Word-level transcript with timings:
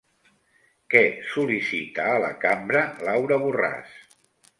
Què 0.93 1.01
sol·licita 1.33 2.05
a 2.13 2.15
la 2.23 2.31
cambra 2.45 2.81
Laura 3.09 3.39
Borràs? 3.45 3.93